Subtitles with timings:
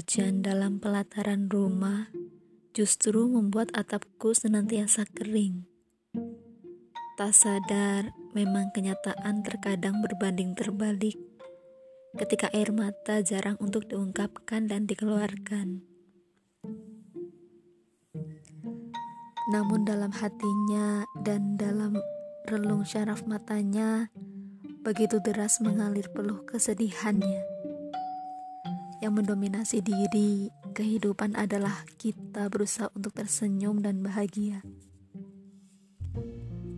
[0.00, 2.08] hujan dalam pelataran rumah
[2.72, 5.68] justru membuat atapku senantiasa kering.
[7.20, 11.20] Tak sadar, memang kenyataan terkadang berbanding terbalik
[12.16, 15.84] ketika air mata jarang untuk diungkapkan dan dikeluarkan.
[19.52, 22.00] Namun dalam hatinya dan dalam
[22.48, 24.08] relung syaraf matanya,
[24.80, 27.49] begitu deras mengalir peluh kesedihannya
[29.00, 34.60] yang mendominasi diri kehidupan adalah kita berusaha untuk tersenyum dan bahagia.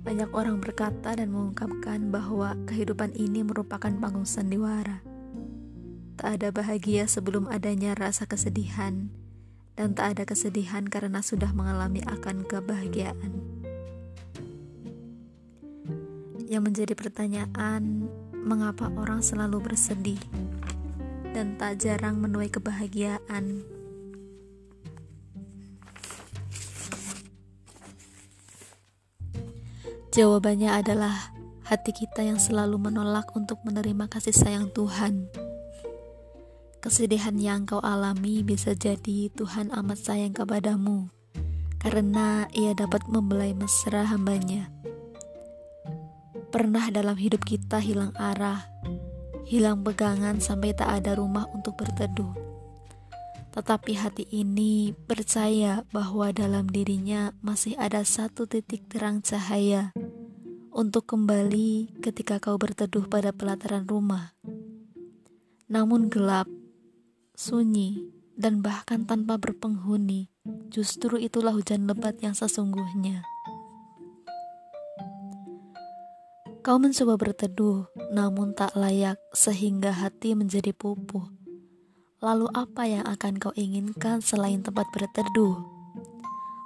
[0.00, 5.04] Banyak orang berkata dan mengungkapkan bahwa kehidupan ini merupakan panggung sandiwara.
[6.20, 9.08] Tak ada bahagia sebelum adanya rasa kesedihan,
[9.76, 13.32] dan tak ada kesedihan karena sudah mengalami akan kebahagiaan.
[16.50, 18.10] Yang menjadi pertanyaan,
[18.44, 20.20] mengapa orang selalu bersedih?
[21.30, 23.62] Dan tak jarang menuai kebahagiaan.
[30.10, 31.30] Jawabannya adalah
[31.62, 35.30] hati kita yang selalu menolak untuk menerima kasih sayang Tuhan.
[36.82, 41.12] Kesedihan yang kau alami bisa jadi Tuhan amat sayang kepadamu,
[41.78, 44.66] karena ia dapat membelai mesra hambanya.
[46.50, 48.66] Pernah dalam hidup kita hilang arah,
[49.48, 52.32] hilang pegangan sampai tak ada rumah untuk berteduh.
[53.50, 59.90] Tetapi hati ini percaya bahwa dalam dirinya masih ada satu titik terang cahaya
[60.70, 64.38] untuk kembali ketika kau berteduh pada pelataran rumah.
[65.66, 66.46] Namun gelap,
[67.34, 68.06] sunyi,
[68.38, 70.32] dan bahkan tanpa berpenghuni,
[70.72, 73.26] justru itulah hujan lebat yang sesungguhnya.
[76.64, 81.30] Kau mencoba berteduh, namun tak layak sehingga hati menjadi pupuh.
[82.20, 85.62] Lalu apa yang akan kau inginkan selain tempat berteduh?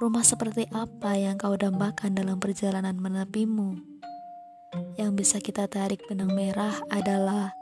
[0.00, 3.78] Rumah seperti apa yang kau dambakan dalam perjalanan menepimu?
[4.98, 7.54] Yang bisa kita tarik benang merah adalah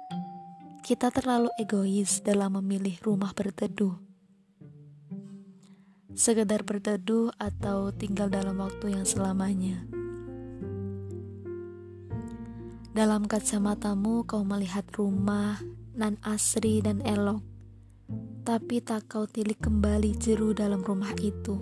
[0.81, 3.95] kita terlalu egois dalam memilih rumah berteduh.
[6.15, 10.04] Sekedar berteduh atau tinggal dalam waktu yang selamanya.
[12.95, 15.59] Dalam kacamatamu kau melihat rumah
[15.99, 17.43] nan asri dan elok,
[18.47, 21.59] tapi tak kau tilik kembali jeru dalam rumah itu.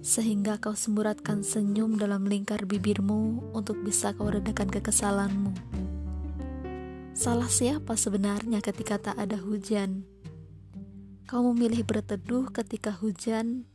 [0.00, 5.52] Sehingga kau semburatkan senyum dalam lingkar bibirmu untuk bisa kau redakan kekesalanmu.
[7.12, 10.08] Salah siapa sebenarnya ketika tak ada hujan?
[11.28, 13.68] Kau memilih berteduh ketika hujan.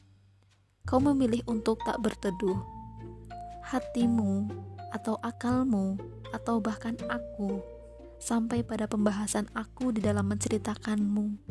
[0.89, 2.57] Kau memilih untuk tak berteduh.
[3.69, 5.97] Hatimu atau akalmu
[6.29, 7.59] atau bahkan aku
[8.21, 11.41] sampai pada pembahasan aku di dalam menceritakanmu.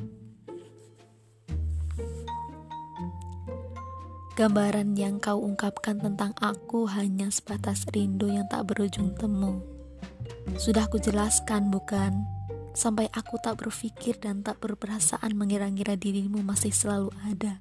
[4.32, 9.60] Gambaran yang kau ungkapkan tentang aku hanya sebatas rindu yang tak berujung temu.
[10.56, 12.24] Sudah kujelaskan bukan?
[12.72, 17.60] Sampai aku tak berpikir dan tak berperasaan mengira-ngira dirimu masih selalu ada.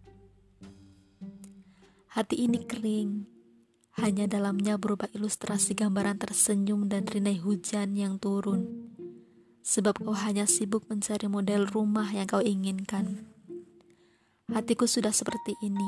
[2.15, 3.27] Hati ini kering,
[4.01, 8.89] hanya dalamnya berupa ilustrasi gambaran tersenyum dan rinai hujan yang turun.
[9.61, 13.29] Sebab kau hanya sibuk mencari model rumah yang kau inginkan.
[14.49, 15.85] Hatiku sudah seperti ini.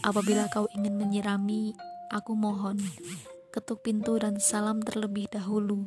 [0.00, 1.76] Apabila kau ingin menyirami,
[2.08, 2.80] aku mohon,
[3.52, 5.86] ketuk pintu dan salam terlebih dahulu,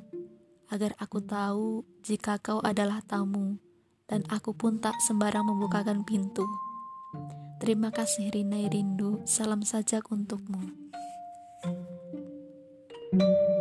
[0.70, 3.58] agar aku tahu jika kau adalah tamu,
[4.06, 6.46] dan aku pun tak sembarang membukakan pintu.
[7.58, 10.86] Terima kasih Rinai Rindu, salam sajak untukmu.
[13.20, 13.55] Thank you